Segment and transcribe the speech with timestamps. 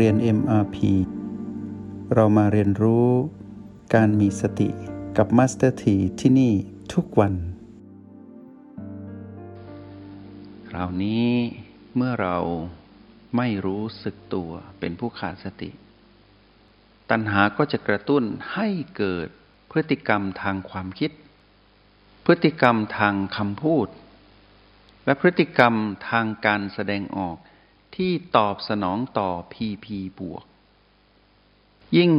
[0.00, 0.76] เรียน MRP
[2.14, 3.08] เรามาเรียนรู้
[3.94, 4.68] การมีสติ
[5.16, 6.52] กับ Master T ที่ที่นี่
[6.92, 7.34] ทุกวัน
[10.68, 11.28] คราวนี้
[11.96, 12.36] เมื่อเรา
[13.36, 15.70] ไม่รู้สึกตัวเป็นผู้ขาดสติ
[17.10, 18.22] ตัณหาก็จะกระตุ้น
[18.54, 19.28] ให้เกิด
[19.70, 21.10] พฤติกรรมทางความคิด
[22.24, 23.88] พฤติกรรมทางคำพูด
[25.04, 25.74] และพฤติกรรม
[26.10, 27.38] ทางการแสดงออก
[27.96, 30.44] ที่ตอบสนองต่อพีพีบวก
[31.96, 32.12] ยิ่ง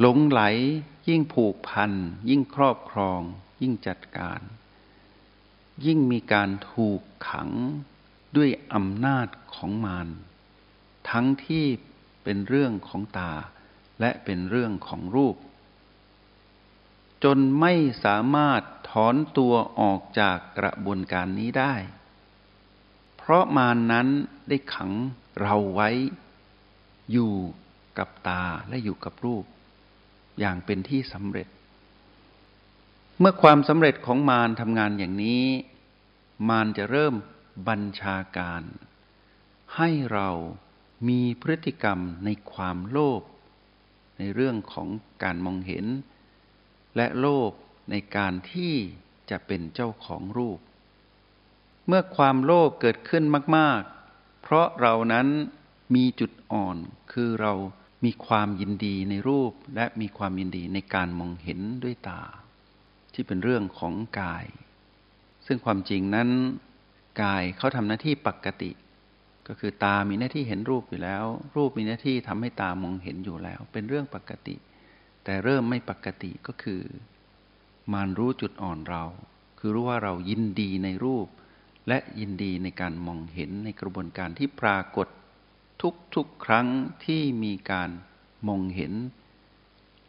[0.00, 0.42] หลงไหล
[1.08, 1.92] ยิ่งผูกพัน
[2.28, 3.20] ยิ่งครอบครอง
[3.62, 4.40] ยิ่งจัดการ
[5.84, 7.50] ยิ่งมีการถูกขัง
[8.36, 10.08] ด้วยอำนาจของมาร
[11.10, 11.66] ทั้งที่
[12.22, 13.32] เป็นเรื่องของตา
[14.00, 15.36] และเป็นเรื่องของรูป
[17.24, 21.74] จนไม่สามารถถอนตัวออกจากกระบวนการนี้ได้
[23.30, 24.08] ราะมารนนั้น
[24.48, 24.92] ได้ขัง
[25.40, 25.90] เราไว้
[27.12, 27.32] อยู่
[27.98, 29.44] กับตาและอยู่กับรูป
[30.40, 31.48] อย่างเป็นที่สำเร็จ
[33.18, 35.44] เมื่อความสำเร็จของมารทำงานอย่างนี้
[36.48, 37.14] มารจะเริ่ม
[37.68, 38.62] บัญชาการ
[39.76, 40.28] ให้เรา
[41.08, 43.22] มีพฤติกรรมในความโลภ
[44.18, 44.88] ในเรื่องของ
[45.22, 45.86] การมองเห็น
[46.96, 47.50] และโลภ
[47.90, 48.74] ในการที่
[49.30, 50.58] จะเป็นเจ้าของรูป
[51.86, 53.24] เมื่อความโลภเกิดขึ้น
[53.56, 53.80] มาก
[54.12, 55.26] ๆ เพราะเรานั้น
[55.94, 56.76] มีจุดอ่อน
[57.12, 57.52] คือเรา
[58.04, 62.22] มีความยินดีในรูปและมีความยินดีในการมองเห็นด้วยตา
[63.14, 64.46] ที่เป็นเรื่องของกาย
[65.46, 66.28] ซึ่งความจริงนั้น
[67.22, 68.70] กายเขาทำหน้าที่ปกติ
[69.48, 71.24] ก็คือตามีหน้าที่เห็นรูปอยู่แล้ว
[71.56, 74.56] รูปมีหน้าที่ทำให้ตามองเห็นอยู่แล้ว เป็นเรื่องปกติ
[75.24, 76.82] แต่เริ่มไม่ปกติก็คือ
[77.92, 79.04] มานรู้จุดอ่อนเรา
[79.58, 81.26] คือรู้ว่าเรายินดีในรูป
[81.90, 85.08] และยินดีในการมองเห็นในกระบวนการที่ปรากฏ
[86.14, 86.66] ทุกๆครั้ง
[87.04, 87.90] ที่มีการ
[88.48, 88.92] มองเห็น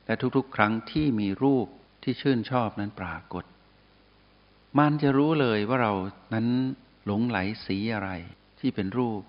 [0.05, 1.67] และทุกๆ ครั้งที่มีรูป
[2.03, 3.45] ที่ชื่นชอบนั้นปรากฏ
[4.79, 5.93] มันจะรู้เลยว่าเรา
[6.33, 6.47] นั้น
[7.05, 8.09] หลงไหลสีอะไร
[8.59, 9.21] ที่เป็นรูป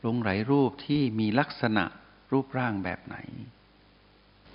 [0.00, 1.84] หลงไหลรูปที่มีลักษณะ
[2.32, 3.16] รูปร่างแบบไหน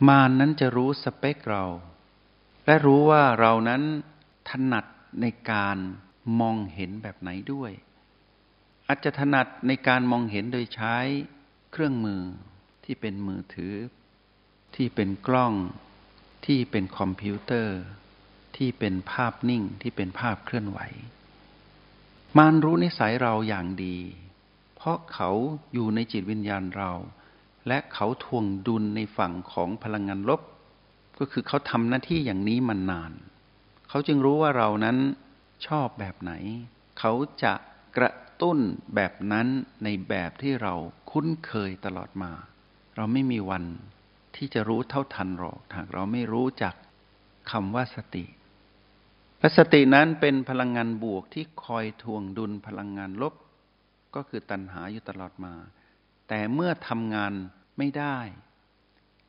[0.07, 1.65] มานนั้นจะรู้สเปคเรา
[2.65, 3.81] และรู้ว่าเรานั้น
[4.49, 4.85] ถนัด
[5.21, 5.77] ในการ
[6.39, 7.71] มองเห็นแบบไหนด้วย
[8.87, 10.95] อาจจะถนัดในการมองเห็นโดยใช้
[11.71, 12.21] เครื่องมือ
[12.83, 13.73] ที่เป็นมือถือ
[14.75, 15.53] ที่เป็นกล้อง
[16.45, 17.79] ที่เป็นคอมพิวเตอร์
[18.57, 20.79] ที่เป็นภาพนิ่งที่เป็นภาพเคลื่อนไหว
[22.37, 23.97] มารรู้นิสัยเราอย่างดี
[24.75, 25.29] เพราะเขา
[25.73, 26.91] อยู่ในจิตวิญญาณเรา
[27.67, 30.41] และเขาทวงดุลในฝั่งของพลังงานลบ
[31.19, 33.11] ก็คือเขาทำหน้าที่อย่างนี้มานาน
[33.89, 34.97] เขาจึงรู้ว่าเรานั้น
[35.67, 36.31] ชอบแบบไหน
[36.99, 37.13] เขา
[37.43, 37.53] จะ
[37.97, 38.59] กระตุ้น
[38.95, 39.47] แบบนั้น
[39.83, 40.73] ในแบบที่เรา
[41.11, 42.31] คุ้นเคยตลอดมา
[42.95, 43.63] เราไม่มีวัน
[44.35, 46.75] ที่จะรู้เท่าทันหรอกหากเราไม่รู้จัก
[47.51, 48.25] คำว่าสติ
[49.39, 53.33] และสตินั้นเป็นพลังงานบวกที่คอยทวงดุลพลังงานลบ
[54.15, 55.53] ก็คือตัณหาอยู่ตลอดมา
[56.27, 57.33] แต่เมื่อทำงาน
[57.77, 58.17] ไม่ได้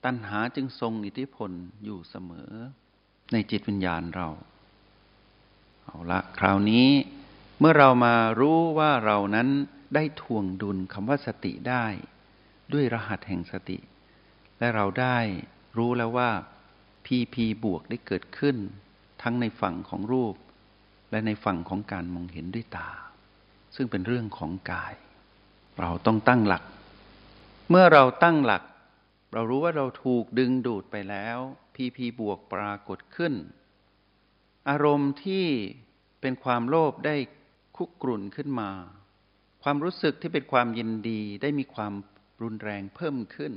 [0.05, 1.51] ตัณหาจึงทรงอิทธิพล
[1.85, 2.51] อยู่เสมอ
[3.33, 4.29] ในจิตวิญญาณเรา
[5.85, 6.89] เอาละคราวนี้
[7.59, 9.49] เมื่อเรามารู้ว่าเรานั้น
[9.95, 11.87] ได้ทวงดุลคำว่าสติได้
[12.73, 13.79] ด้วยรหัสแห่งสติ
[14.59, 15.19] และเราได้
[15.77, 16.31] รู้แล้วว่า
[17.05, 18.57] พีพีบวกได้เกิดขึ้น
[19.23, 20.35] ทั้งในฝั่งของรูป
[21.11, 22.91] และในฝั่งของการมองเห็นด้วยตา
[23.77, 24.95] ซึ่งเป็นเรื่องของกาย
[25.81, 26.63] เราต้องตั้งหลัก
[27.71, 28.63] เมื่อเราตั้งหลัก
[29.33, 31.39] เรารู้ว่าเราถูกดึงดูดไปแล้ว
[31.75, 33.35] พีพีบวกปรากฏขึ้น
[34.69, 35.47] อารมณ์ที่
[36.21, 37.17] เป็นความโลภได้
[37.77, 38.71] คุกรุ่นขึ้นมา
[39.63, 41.93] ความรู้สึกที่เป็นความยินดีได้มีความ
[42.43, 43.53] รุนแรงเพิ่มขึ้น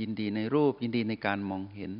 [0.00, 1.92] ยินดีในรูปยินดีในการมองเห็น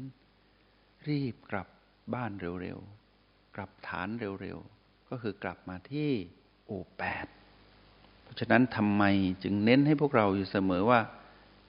[1.09, 1.69] รีบกลับ
[2.15, 6.11] บ้านเร็วๆ กลับฐานเร็วๆ ก็คือกลับมาที่
[6.67, 7.27] โอแปด
[8.23, 9.05] เพราะฉะนั้นทำไม
[9.43, 11.01] จึงเน้นให้พวกเราอยู่เสมอว่า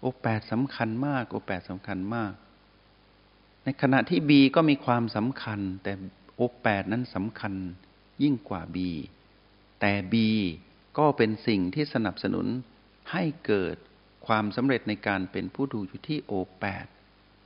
[0.02, 2.34] โอแปดสำคัญมาก โอแปดสำคัญมาก
[3.64, 5.94] ในขณะที่บีก็มีความสำคัญแต่
[6.40, 7.54] โอแปดนั้นสำคัญ
[8.24, 8.78] ยิ่งกว่า B
[9.80, 10.16] แต่ B
[10.98, 12.48] ก็เป็นสิ่งที่สนับสนุน
[13.12, 13.76] ให้เกิด
[14.28, 16.86] ความสำเร็จในการเป็นผู้ดูอยู่ที่โอแปด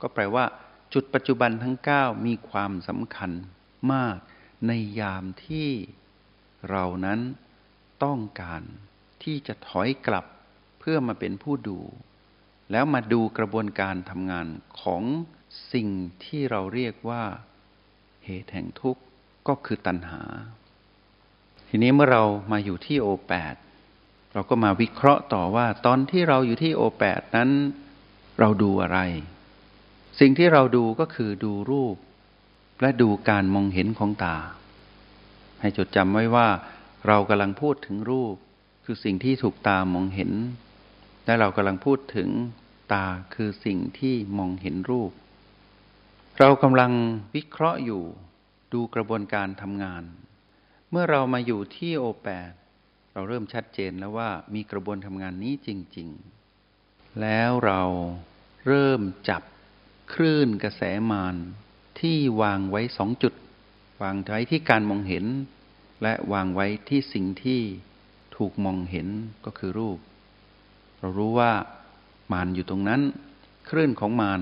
[0.00, 0.44] ก็แปลว่า
[0.92, 3.30] จุดปัจจุบันทั้ง 9 มีความสำคัญ
[3.92, 4.16] มาก
[4.66, 5.70] ในยามที่
[6.70, 7.20] เรานั้น
[8.04, 8.62] ต้องการ
[9.22, 10.26] ที่จะถอยกลับ
[10.78, 11.78] เพื่อมาเป็นผู้ดู
[12.70, 14.46] แล้วมาดูกระบวนการทำงาน
[14.80, 15.02] ของ
[15.72, 15.88] สิ่ง
[16.24, 17.24] ที่เราเรียกว่า
[18.24, 19.02] เหตุแห่งทุกข์
[19.48, 20.22] ก็คือตัณหา
[21.68, 22.22] ทีนี้เมื่อเรา
[22.52, 23.54] มาอยู่ที่โอแปด
[24.32, 27.50] เราก็มาวิเคราะห์ต่อว่าตอนที่เราอยู่ที่โอแปดนั้น
[28.40, 28.98] เราดูอะไร
[30.20, 31.96] สิ่งที่เราดูก็คือดูรูป
[32.80, 34.36] และดูการมองเห็นของตา
[35.60, 36.48] ให้จดจำไว้ว่า
[37.06, 38.34] เรากำลังพูดถึงรูป
[38.84, 40.32] คือสิ่งที่ถูกตามองเห็น
[41.24, 42.28] และเรากำลังพูดถึง
[42.92, 45.10] ตาคือสิ่งที่มองเห็นรูป
[46.40, 46.92] เรากำลัง
[47.34, 48.02] วิเคราะห์อยู่
[48.72, 50.02] ดูกระบวนการทำงาน
[50.90, 52.52] เมื่อเรามาอยู่ที่โอแปด
[53.12, 56.08] เราเริ่มชัดเจนแล้วว่ามีกระบวนทำงานนี้จริง
[56.64, 57.82] ๆ แล้วเรา
[58.66, 59.42] เริ่มจับ
[60.14, 61.36] คลื่นกระแสมาร
[62.00, 63.34] ที่วางไว้สองจุด
[64.02, 65.24] วางไว้ที่การมองเห็น
[66.02, 67.60] และวางไว้ที่สิ่งที่
[68.36, 69.08] ถูกมองเห็น
[69.44, 69.98] ก็คือรูป
[70.98, 71.52] เรารู้ว่า
[72.32, 73.00] มารอยู่ตรงนั้น
[73.68, 74.40] คลื่นของมาร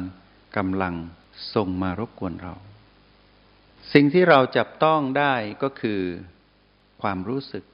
[0.59, 0.97] กำลัง
[1.55, 2.55] ส่งมารบกวนเรา
[3.93, 6.01] สิ่งที่เราจับต้องได้ก็คือ
[7.03, 7.65] ความรู้สึก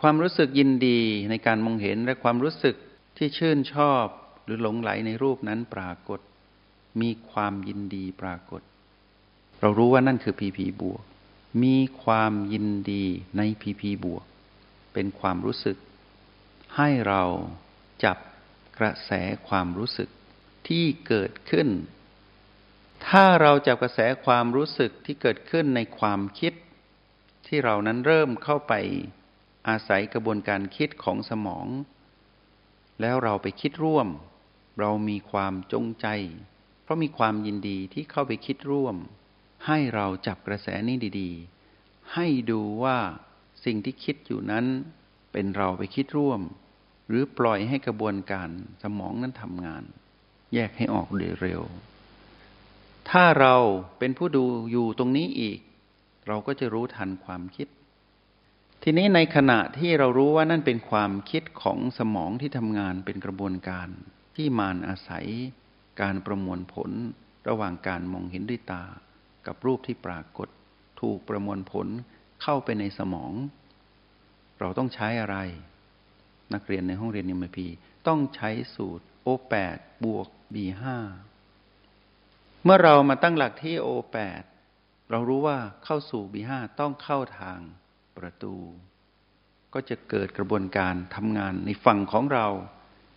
[0.00, 1.00] ความรู้สึกยินดี
[1.30, 2.76] ในการมองเห็นและความรู้สึก
[3.16, 4.04] ที่ชื่นชอบ
[4.44, 6.20] หรือหลงไหลในรูปนั้นปรากฏ
[7.00, 8.62] มีความยินดีปรากฏ
[9.60, 11.02] เรารู้ว่านั่นคือพีพีบวก
[11.62, 13.04] มีความยินดี
[13.36, 14.24] ในพีพีบวก
[14.92, 15.76] เป็นความรู้สึก
[16.76, 17.22] ให้เรา
[18.04, 18.18] จับ
[18.78, 19.10] กระแส
[19.48, 20.08] ความรู้สึก
[20.68, 21.68] ที่เกิดขึ้น
[23.08, 26.52] ถ้าเราจับกระแสความรู้สึกที่เกิดขึ้นในความคิด
[27.46, 28.74] ที่เรานั้นเริ่มเข้าไป
[29.68, 31.66] อาศัยกระบวนการคิดของสมอง
[33.00, 34.08] แล้วเราไปคิดร่วม
[34.80, 36.06] เรามีความจงใจ
[36.82, 38.96] เพราะมีความยินดีที่เข้าไปคิดร่วม
[39.66, 42.98] ให้เราจับกระแสนี้ดีๆ ให้ดูว่า
[43.64, 44.66] สิ่งที่คิดอยู่นั้น
[45.32, 46.40] เป็นเราไปคิดร่วม
[47.08, 48.48] หรือปล่อยให้กระบวนการ
[48.82, 49.82] สมองนั้นทำงาน
[50.54, 51.08] แยกให้ออก
[51.42, 51.62] เร็ว
[53.10, 53.54] ถ้าเรา
[53.98, 55.58] เป็นผู้ดูอยู่ตรงนี้อีก
[56.26, 57.68] เราก็จะรู้ทันความคิด
[58.82, 63.88] ทีนี้ในขณะที่เรารู้ว่านั่นเป็นความคิดของสมองที่ทำงานเป็นกระบวนการ
[64.36, 65.26] ที่มานอาศัย
[66.00, 66.90] การประมวลผล
[67.48, 68.84] ระหว่างการมองเห็นด้วยตา
[69.46, 70.48] กับรูปที่ปรากฏ
[71.00, 71.86] ถูกประมวลผล
[72.42, 73.32] เข้าไปในสมอง
[74.60, 75.36] เราต้องใช้อะไร
[76.54, 77.66] นักเรียนในห้องเรียนยมพี
[78.06, 80.84] ต้องใช้สูตร O8 บวก B5
[82.64, 84.44] เมื่อเรามาตั้งหลักที่ O8
[85.10, 87.58] เรารู้ว่าเข้าสู่ B5 ต้องเข้าทาง
[88.16, 88.54] ประตู
[89.74, 92.46] ก็จะเกิดกระบวนการทำงานในฝั่งของเรา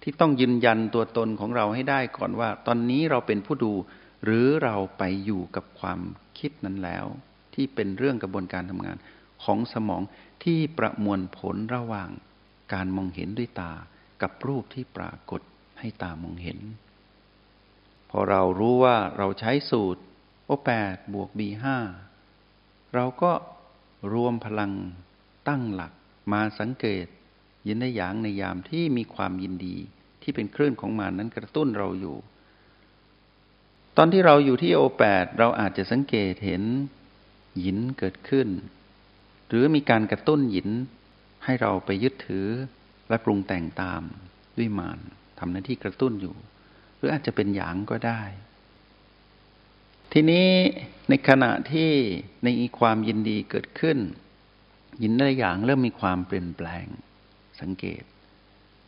[0.01, 3.74] ที่ต้องยืนยันตัวตนของเราให้ได้ก่อนว่า ตอนนี้เราเป็นผู้ดู
[4.24, 6.00] หรือเราไปอยู่กับความ
[6.39, 7.06] คิดนั้นแล้ว
[7.53, 8.97] ที่เป็นเรื่องกระบวนการทำงาน
[9.44, 10.01] ของสมอง
[10.44, 12.09] ที่ประมวลผลระหว่าง
[12.74, 13.74] การมองเห็นด้วยตา
[14.21, 15.42] กับรูปที่ปรากฏ
[15.80, 16.59] ให้ตามองเห็น
[18.18, 20.02] อเรารู้ว่าเราใช้สูตร
[20.46, 21.78] โอแปดบวกบีห้า
[22.96, 23.32] เราก็
[24.14, 24.72] รวมพลัง
[25.48, 25.94] ตั้งหลัก
[26.32, 27.06] มาสังเกต
[27.68, 29.76] ยินได้อย่างในยามที่มีความยินดี
[30.22, 32.18] ที่เป็นคลื่นของมันนั้นกระตุ้นเราอยู่
[33.98, 36.64] ตอนที่เราอยู่ที่โอแปดเราอาจจะสังเกตเห็น
[37.64, 38.48] หินเกิดขึ้น
[39.48, 40.70] หรือมีการกระตุ้นหิน
[41.46, 42.48] ให้เราไปยึดถือ
[43.10, 44.02] และปรุงแต่งตาม
[44.58, 45.00] ด้วยมาน
[45.40, 46.36] ทำหน้าที่กระตุ้นอยู่
[47.06, 48.22] รืออาจจะเป็นหยางก็ได้
[50.12, 50.48] ทีนี้
[51.10, 51.92] ในขณะที่
[52.44, 52.48] ใน
[52.80, 53.97] ความยินดีเกิดขึ้น
[55.04, 56.85] ยินได้อย่างเริ่มมีความเปลี่ยนแปลง
[57.62, 58.04] สังเกต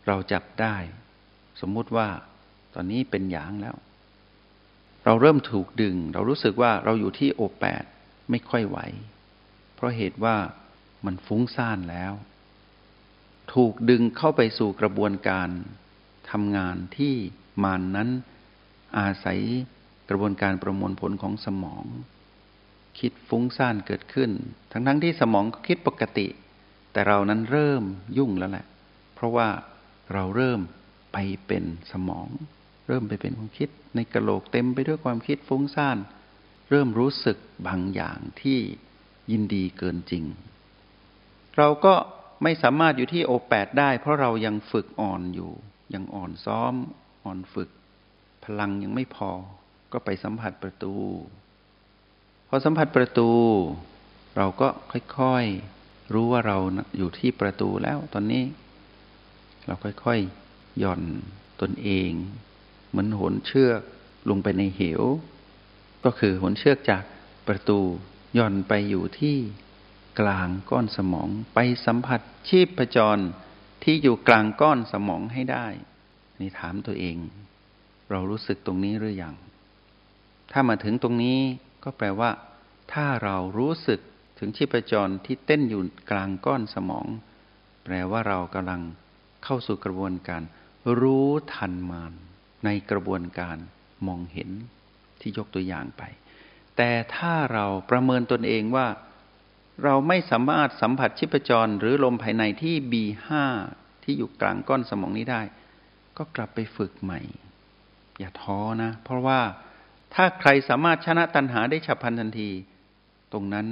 [0.08, 0.76] เราจับได้
[1.62, 2.08] สมมุติว่า
[2.74, 3.76] ตอนนี้เป็นหยางแล้ว
[5.06, 7.84] เราเริ่มถูกดึง เรารู้สึกว่าเราอยู่ที่โอแปด
[8.30, 8.80] ไม่ค่อยไหว
[9.76, 10.36] เพราะเหตุว่า
[11.06, 12.14] มันฟุ้งซ่านแล้ว
[13.54, 15.50] ถูกดึงเข้าไปสู่กระบวนการ
[16.32, 17.16] ทำงานที่
[17.64, 18.10] มานนั้น
[18.98, 19.40] อาศัย
[20.10, 21.86] กระบวนการประมวลผลของสมอง
[23.00, 24.32] คิดฟุ้งซ่านเกิดขึ้น
[24.72, 26.28] ทั้งๆทที่สมองก็คิดปกติ
[26.92, 27.84] แต่เรานั้นเริ่ม
[28.18, 28.66] ยุ่งแล้วแหละ
[29.16, 29.48] เพราะว่า
[30.14, 30.60] เราเริ่ม
[31.14, 32.28] ไปเป็นสมอง
[32.88, 35.98] เริ่มไปเป็นความคิด ในกระโหลกเต็มไปด้วยความคิดฟุ้งซ่าน
[36.70, 37.38] เริ่มรู้สึก
[37.68, 38.60] บางอย่างที่
[39.32, 40.24] ยินดีเกินจริง
[41.58, 41.94] เราก็
[42.44, 45.52] ไม่สามารถอยู่ที่โอแปดได้ เพราะเรายังฝึกอ่อนอยู่
[45.94, 46.74] ยังอ่อนซ้อม
[47.28, 47.70] อ่อนฝึก
[48.46, 49.32] พลังยังไม่พอ
[49.92, 50.94] ก็ไปสัมผัสประตู
[52.48, 53.30] พอสัมผัสประตู
[54.38, 54.68] เราก็
[55.20, 56.58] ค่อยๆ รู้ว่าเรา
[56.98, 58.44] อยู่ที่ประตูแล้วตอนนี้
[59.66, 61.02] เราค่อยๆ หย่อน
[61.62, 62.12] ตนเอง
[62.90, 63.82] เหมือนหนเชือก
[64.30, 65.02] ลงไปในเหว
[66.06, 67.04] ก็คือหนเชือกจาก
[67.48, 67.80] ประตู
[68.34, 69.38] หย่อนไปอยู่ที่
[70.20, 73.24] กลางก้อนสมองไปสัมผัสชีพจร
[73.84, 75.68] ที่อยู่กลางก้อนสมองให้ได้
[76.40, 77.18] นี่ถามตัวเอง
[78.10, 79.36] เรารู้สึกตรงนี้หรืออยัง
[80.52, 81.40] ถ้ามาถึงตรงนี้
[81.84, 82.32] ก็แปลว่า
[82.94, 84.00] ถ้าเรารู้สึก
[84.40, 87.08] ถึงชีพจรที่เต้นอยู่กลางก้อนสมอง
[87.84, 88.82] แปลว่าเรากำลัง
[89.44, 90.44] เข้าสู่กระบวนการ
[91.00, 92.14] รู้ทันมาน
[92.66, 93.58] ในกระบวนการ
[94.08, 94.50] มองเห็น
[95.22, 96.04] ที่ยกตัวอย่างไป
[96.78, 98.88] แต่ถ้าเราประเมินตนเองว่า
[99.84, 103.28] เราไม่สามารถสัมผัสชิปจรหรือลมภายในที่ B5
[104.04, 105.42] ที่อยู่กลางก้อนสมองนี้ได้
[106.18, 107.20] ก็กลับไปฝึกใหม่
[108.20, 109.40] อย่าท้อนะ เพราะว่า
[110.14, 112.50] ถ้าใครสามารถชนะตัณหาได้ฉับพลันทันที
[113.32, 113.68] ตรงนั้น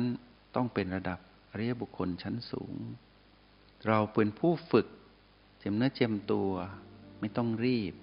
[0.56, 1.20] ต้องเป็นระดับ
[1.52, 2.74] อริยบุคคลชั้นสูง
[3.88, 4.88] เราเป็นผู้ฝึก
[5.60, 6.50] เจ็มเนื้อเจ็มตัว
[7.20, 7.94] ไม่ต้องรีบ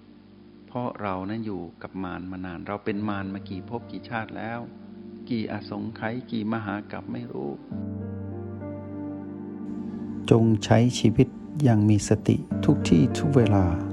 [0.67, 4.59] เพราะเรานั้นอยู่กับมารมานาน เราเป็นมารมากี่ภพกี่ชาติแล้ว
[5.29, 7.51] กี่อสงไขยกี่มหากรัปไม่รู้
[10.29, 11.27] จงใช้ชีวิต
[11.63, 12.35] อย่างมีสติ
[12.65, 13.92] ทุกที่ทุกเวลา